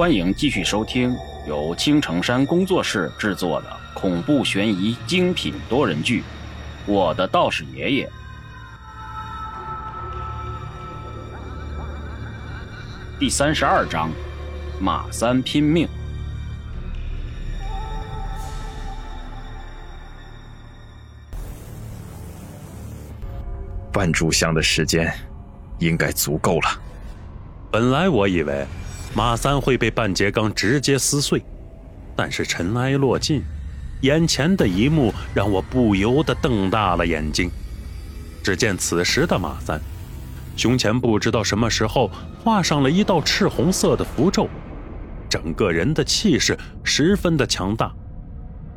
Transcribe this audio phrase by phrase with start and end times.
[0.00, 1.14] 欢迎继续收听
[1.46, 6.22] 由青城山工作室制作的恐怖悬疑精品多人剧
[6.90, 8.06] 《我的道士爷爷》
[13.18, 14.10] 第三十二章：
[14.80, 15.86] 马三拼命。
[23.92, 25.12] 半炷香的时间，
[25.78, 26.70] 应该足够了。
[27.70, 28.64] 本来我以为
[29.12, 31.42] 马三会被半截钢直接撕碎，
[32.14, 33.42] 但是尘埃落尽，
[34.02, 37.50] 眼前的一幕让我不由得瞪大了眼睛。
[38.42, 39.80] 只见此时的马三，
[40.56, 42.10] 胸前不知道什么时候
[42.42, 44.48] 画上了一道赤红色的符咒，
[45.28, 47.92] 整个人的气势十分的强大，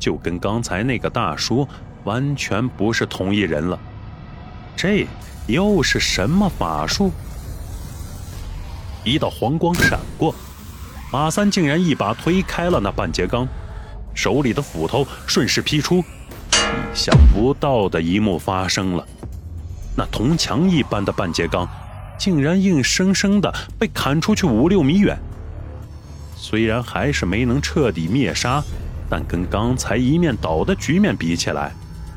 [0.00, 1.66] 就跟刚才那个大叔
[2.02, 3.78] 完全不是同一人了。
[4.76, 5.06] 这
[5.46, 7.12] 又是什么法术？
[9.04, 10.34] 一道黄光闪过，
[11.12, 13.46] 马三竟然一把推开了那半截钢，
[14.14, 15.98] 手里的斧头顺势劈出。
[15.98, 16.04] 意
[16.94, 19.06] 想不到的一幕发生了，
[19.96, 21.68] 那铜墙一般的半截钢，
[22.18, 25.18] 竟然硬生生的被砍出去五六米远。
[26.36, 28.62] 虽然还是没能彻底灭杀，
[29.10, 31.72] 但跟刚才一面倒的局面比起来，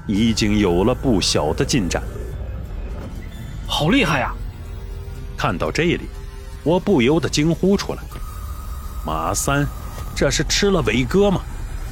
[0.07, 2.01] 已经有了不小的进展。
[3.67, 4.33] 好厉害呀！
[5.35, 6.01] 看到这里，
[6.67, 7.99] 我不由得惊呼出来
[9.07, 9.65] ：“马三，
[10.13, 11.39] 这是吃了伟哥吗？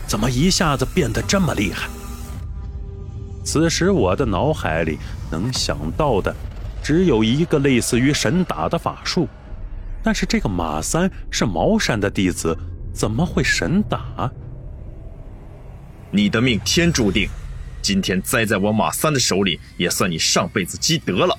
[0.06, 1.88] 怎么一下子变得这么厉害？”
[3.46, 5.00] 此时我的脑海里
[5.32, 6.36] 能想到的，
[6.84, 9.30] 只有一个类似于神打的法术。
[10.04, 12.58] 但是这个马三是茅山的弟子，
[12.94, 14.30] 怎么会神打？
[16.12, 17.30] 你的命天注定，
[17.82, 21.38] 今天栽在我马三的手里，也算你上辈子积德了。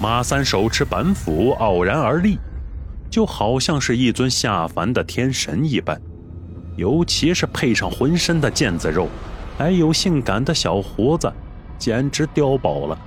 [0.00, 2.38] 马三手持板斧，傲然而立，
[3.08, 6.00] 就好像是一尊下凡的天神一般。
[6.76, 9.08] 尤其是配上浑身的腱子肉，
[9.56, 11.32] 还有性感的小胡子，
[11.78, 12.98] 简直碉堡了。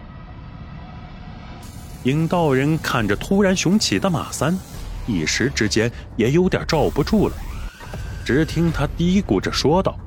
[2.03, 4.57] 影道人看着突然雄起的马三，
[5.05, 7.35] 一时之间也有点罩不住了。
[8.23, 9.97] 只听他嘀咕着说道：“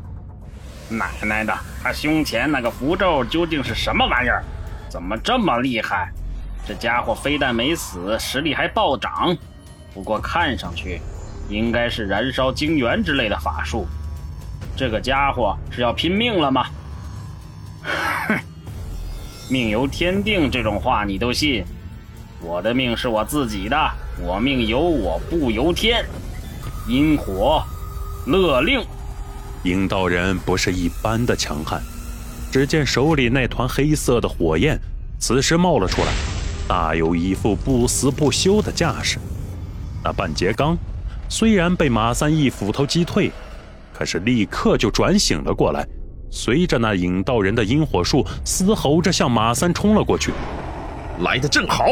[0.89, 4.43] 奶奶的，他胸前那个符咒究竟是什么玩意儿？
[4.89, 6.11] 怎么这么厉害？”
[6.67, 9.37] 这家伙非但没死，实力还暴涨。
[9.93, 11.01] 不过看上去，
[11.49, 13.87] 应该是燃烧精元之类的法术。
[14.77, 16.67] 这个家伙是要拼命了吗？
[17.83, 18.39] 哼，
[19.51, 21.65] 命由天定这种话你都信？
[22.41, 23.77] 我的命是我自己的，
[24.23, 26.05] 我命由我不由天。
[26.89, 27.63] 阴火，
[28.27, 28.83] 勒令。
[29.65, 31.83] 阴道人不是一般的强悍，
[32.51, 34.81] 只见手里那团黑色的火焰，
[35.19, 36.09] 此时冒了出来。
[36.71, 39.19] 大有一副不死不休的架势。
[40.05, 40.79] 那半截钢
[41.29, 43.33] 虽然被马三一斧头击退，
[43.93, 45.85] 可是立刻就转醒了过来，
[46.31, 50.33] 随着那引道人的阴火术嘶吼着向马三冲了过去。
[51.23, 51.87] 来的正好，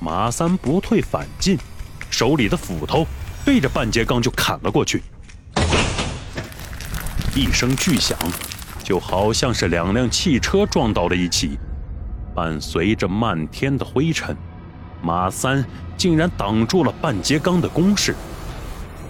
[0.00, 1.58] 马三不退反进，
[2.10, 3.06] 手里的斧头
[3.42, 5.02] 对着半截钢就砍了过去。
[7.34, 8.18] 一声巨响，
[8.84, 11.58] 就好像是两辆汽车撞到了一起。
[12.36, 14.36] 伴随着漫天的灰尘，
[15.00, 15.64] 马三
[15.96, 18.14] 竟然挡住了半截钢的攻势。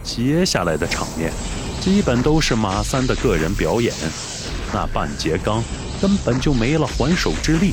[0.04, 1.32] 接下来的场面，
[1.80, 3.92] 基本都是马三的个人表演。
[4.72, 5.60] 那半截钢
[6.00, 7.72] 根本就没了还手之力，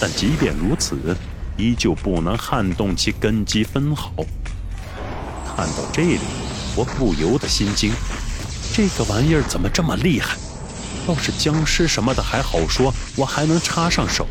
[0.00, 1.14] 但即便如此，
[1.58, 4.10] 依旧不能撼动其根基分毫。
[5.44, 6.20] 看到这里，
[6.74, 7.92] 我不由得心惊：
[8.72, 10.38] 这个玩意儿怎么这么厉害？
[11.06, 14.26] 要是僵尸什么的还好说，我还能插上手。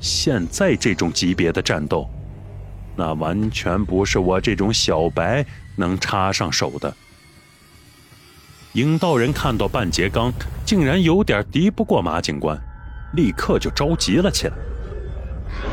[0.00, 2.08] 现在这种级别的战斗，
[2.96, 5.44] 那完全不是我这种小白
[5.76, 6.92] 能插上手的。
[8.72, 10.32] 影道人看到半截钢
[10.64, 12.58] 竟然有点敌不过马警官，
[13.14, 14.54] 立刻就着急了起来。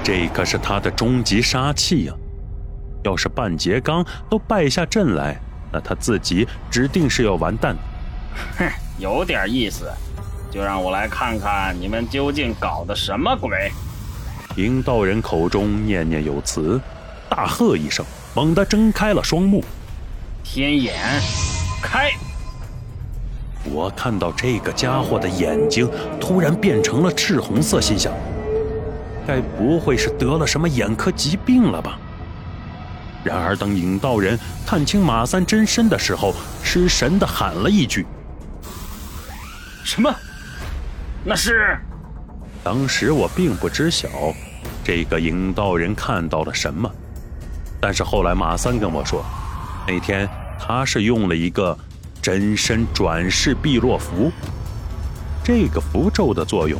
[0.03, 2.13] 这可是他的终极杀器呀！
[3.03, 5.39] 要是半截钢都败下阵来，
[5.71, 7.75] 那他自己指定是要完蛋。
[8.57, 9.85] 哼，有点意思，
[10.51, 13.71] 就让我来看看你们究竟搞的什么鬼！
[14.57, 16.81] 引道人口中念念有词，
[17.29, 19.63] 大喝一声，猛地睁开了双目。
[20.43, 20.95] 天眼
[21.79, 22.11] 开！
[23.65, 25.87] 我看到这个家伙的眼睛
[26.19, 28.11] 突然变成了赤红色，心想：
[29.27, 31.99] 该不会是得了什么眼科疾病了吧？
[33.23, 36.33] 然而，等引道人看清马三真身的时候，
[36.63, 38.07] 失神的喊了一句
[39.85, 40.11] ：“什么？
[41.23, 41.77] 那是……”
[42.63, 44.09] 当时我并不知晓。
[44.87, 46.89] 这个引道人看到了什么？
[47.77, 49.21] 但是后来马三跟我说，
[49.85, 50.25] 那天
[50.57, 51.77] 他是用了一个
[52.21, 54.31] 真身转世碧落符，
[55.43, 56.79] 这个符咒的作用，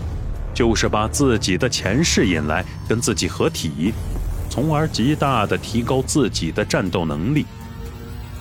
[0.54, 3.94] 就是把自己的前世引来跟自己合体，
[4.50, 7.46] 从而极大的提高自己的战斗能力。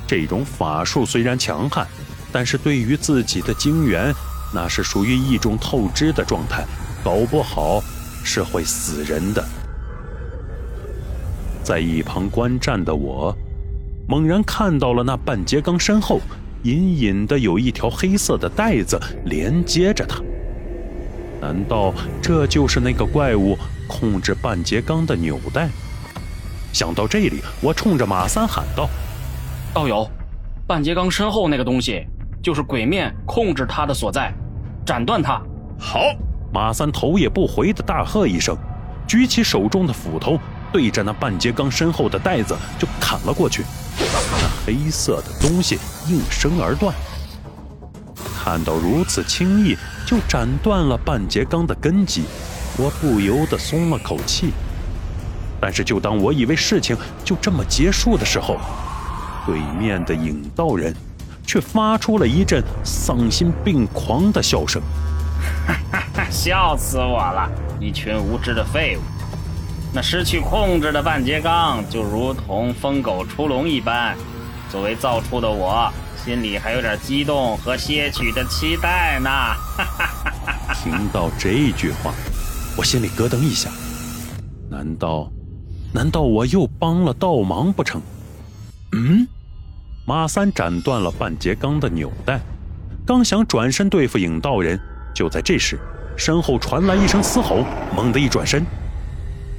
[0.07, 1.85] 这种法术虽然强悍，
[2.31, 4.15] 但是对于自己的精元，
[4.55, 6.65] 那是属于一种透支的状态，
[7.03, 7.83] 搞不好
[8.23, 9.45] 是会死人的。
[11.67, 13.37] 在一旁观战的我，
[14.07, 16.21] 猛然看到了那半截钢身后
[16.63, 20.23] 隐隐的有一条黑色的带子连接着它。
[21.41, 21.93] 难道
[22.23, 23.59] 这就是那个怪物
[23.89, 25.69] 控制半截钢的纽带？
[26.73, 28.89] 想到这里，我冲着马三喊道
[29.75, 30.09] ：“道友，
[30.69, 32.07] 半截钢身后那个东西
[32.41, 34.33] 就是鬼面控制它的所在，
[34.85, 35.43] 斩断它！”
[35.77, 35.99] 好，
[36.55, 38.57] 马三头也不回的大喝一声，
[39.09, 40.39] 举起手中的斧头。
[40.77, 43.65] 对着那半截钢身后的袋子就砍了过去，
[43.99, 46.95] 那黑色的东西应声而断。
[48.45, 49.75] 看到如此轻易
[50.07, 52.25] 就斩断了半截钢的根基，
[52.77, 54.53] 我不由得松了口气。
[55.59, 56.95] 但是，就当我以为事情
[57.25, 58.59] 就这么结束的时候，
[59.47, 60.95] 对面的影道人
[61.47, 64.83] 却发出了一阵丧心病狂的笑声
[65.67, 67.51] ：“哈哈哈，笑死我了！
[67.81, 69.01] 一群无知的废物！”
[69.93, 74.15] 那失去控制的半截钢就如同疯狗出笼一般，
[74.69, 75.91] 作为造出的我，
[76.23, 79.31] 心里还有点激动和些许的期待呢。
[80.75, 82.13] 听到这句话，
[82.77, 83.71] 我心里咯噔一下，
[84.71, 85.31] 难道，
[85.95, 88.03] 难道我又帮了倒忙不成？
[88.93, 89.27] 嗯，
[90.07, 92.39] 马三斩断了半截钢的纽带，
[93.07, 94.79] 刚想转身对付影道人，
[95.15, 95.79] 就在这时，
[96.19, 98.63] 身后传来一声嘶吼，猛地一转身。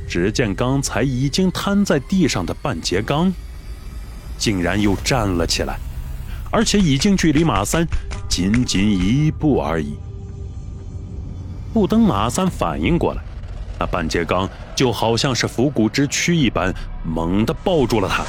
[0.08, 3.32] 只见刚才已经瘫在地上的半截钢，
[4.38, 5.78] 竟然又站了起来，
[6.50, 7.86] 而且已经距离马三
[8.30, 9.98] 仅仅一步而已。
[11.74, 13.22] 不等马三反应过来，
[13.80, 16.74] 那半截钢就好像是伏骨之躯一般，
[17.04, 18.24] 猛地抱住了他。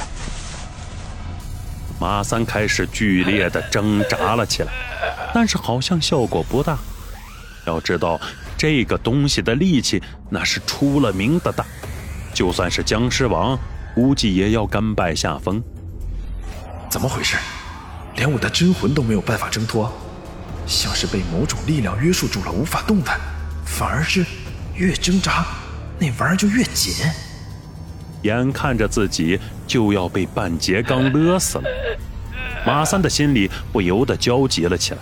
[1.99, 4.71] 马三开始剧烈的挣扎了起来，
[5.33, 6.77] 但是好像效果不大。
[7.65, 8.19] 要知道。
[8.59, 11.65] 这个东西的力气那是出了名的大，
[12.33, 13.57] 就算是僵尸王，
[13.95, 15.63] 估计也要甘拜下风。
[16.89, 17.37] 怎么回事？
[18.17, 19.89] 连我的真魂都没有办法挣脱，
[20.67, 23.17] 像是被某种力量约束住了，无法动弹，
[23.65, 24.25] 反而是
[24.75, 25.45] 越挣扎，
[25.97, 26.93] 那玩意儿就越紧。
[28.23, 31.69] 眼看着自己就要被半截钢勒死了，
[32.67, 34.99] 马三的心里不由得焦急了起来。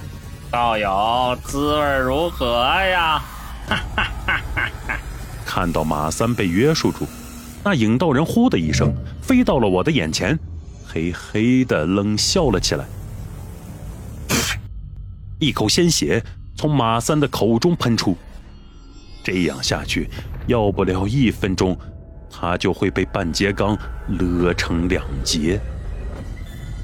[0.52, 3.20] 道友，滋味如何呀？
[3.68, 4.12] 哈！
[5.46, 7.08] 看到马三被约束住，
[7.64, 10.38] 那影道人呼的一声飞到了我的眼前，
[10.86, 12.86] 嘿嘿的冷笑了起来。
[15.40, 16.24] 一口鲜血
[16.56, 18.18] 从马三的口中喷出，
[19.24, 20.10] 这样下去，
[20.48, 21.78] 要不了一分钟，
[22.30, 23.78] 他就会被半截钢
[24.08, 25.60] 勒成两截。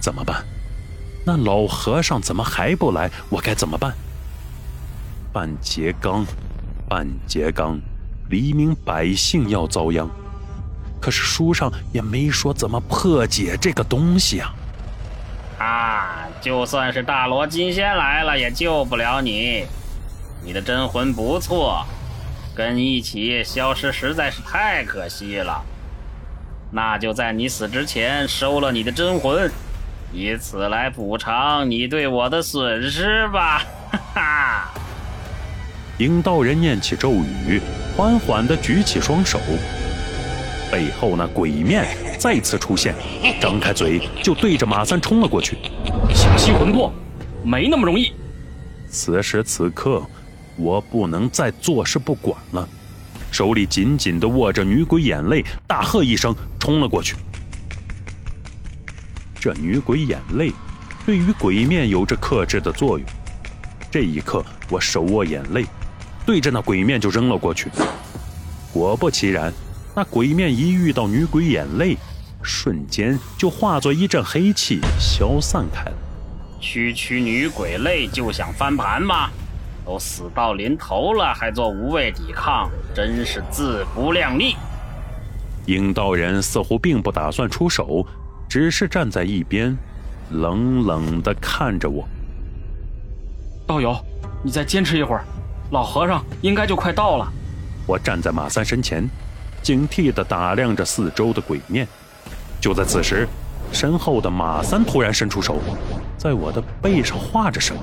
[0.01, 0.44] 怎么办？
[1.25, 3.09] 那老和尚怎么还不来？
[3.29, 3.94] 我该怎么办？
[5.31, 6.25] 半截钢。
[6.93, 7.79] 半截钢，
[8.29, 10.07] 黎明百姓要遭殃。
[11.01, 14.53] 可是书上也没说怎么破解这个东西啊！
[15.57, 19.65] 啊，就算是大罗金仙来了，也救不了你。
[20.43, 21.83] 你的真魂不错，
[22.53, 25.65] 跟一起消失实在是太可惜了。
[26.69, 29.51] 那就在你死之前收了你的真魂，
[30.12, 33.63] 以此来补偿你对我的损失吧！
[33.91, 34.73] 哈哈。
[36.00, 37.12] 影道人念起咒
[37.47, 37.62] 语，
[37.95, 39.39] 缓缓地举起双手，
[40.71, 42.95] 背后那鬼面再次出现，
[43.39, 45.55] 张开嘴就对着马三冲了过去。
[46.12, 46.91] 想吸魂魄，
[47.43, 48.12] 没那么容易。
[48.89, 50.03] 此时此刻，
[50.55, 52.67] 我不能再坐视不管了，
[53.31, 57.15] 手里紧紧地握着女鬼眼泪，大喝一声，冲了过去。
[59.39, 60.51] 这女鬼眼泪
[61.05, 63.07] 对于鬼面有着克制的作用。
[63.91, 65.63] 这一刻，我手握眼泪。
[66.25, 67.70] 对着那鬼面就扔了过去，
[68.74, 69.53] 果不其然，
[69.96, 71.98] 那鬼面一遇到女鬼眼泪，
[72.42, 75.96] 瞬间就化作一阵黑气消散开了。
[76.62, 79.30] 区区女鬼泪就想翻盘吗？
[79.86, 84.56] 都死到临头了还做无谓抵抗，真是自不量力。
[85.65, 88.06] 应道人似乎并不打算出手，
[88.48, 89.77] 只是站在一边，
[90.32, 92.08] 冷冷地看着我。
[93.68, 93.94] 道友，
[94.42, 95.25] 你再坚持一会儿。
[95.72, 97.32] 老和尚应该就快到了。
[97.86, 99.08] 我站在马三身前，
[99.62, 101.88] 警惕地打量着四周的鬼面。
[102.62, 103.27] 就在此时，
[103.72, 105.60] 身后的马三突然伸出手，
[106.17, 107.82] 在我的背上画着什么。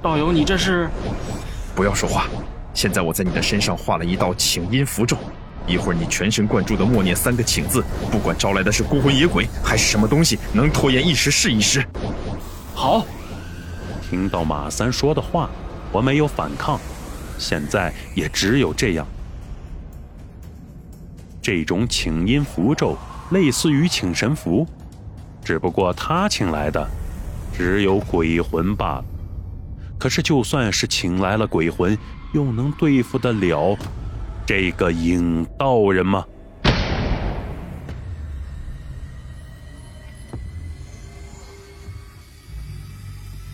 [0.00, 0.88] 道友，你这是？
[1.74, 2.26] 不要说话。
[2.72, 5.16] 现在我在你的身上画了一道请阴符咒，
[5.66, 11.84] 一会儿你全神贯注的默念三个请字，不管招来的是孤魂野鬼还是什么东西，能拖延一时是一时。
[12.74, 13.04] 好。
[14.08, 15.48] 听到马三说的话，
[15.92, 16.78] 我没有反抗。
[17.38, 19.06] 现在也只有这样。
[21.40, 22.96] 这种请阴符咒
[23.30, 24.66] 类似于请神符，
[25.42, 26.86] 只不过他请来的
[27.52, 29.04] 只有鬼魂罢了。
[29.98, 31.96] 可是就算是请来了鬼魂，
[32.34, 33.76] 又能对付得了
[34.46, 36.24] 这个影道人吗？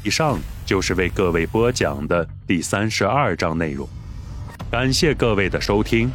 [0.03, 3.89] 以上就是为各位播讲的第三十二章内容，
[4.69, 6.11] 感谢各位的收听，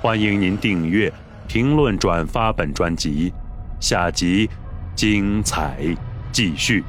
[0.00, 1.12] 欢迎您订阅、
[1.48, 3.32] 评论、转发本专辑，
[3.80, 4.48] 下集
[4.94, 5.84] 精彩
[6.30, 6.84] 继续。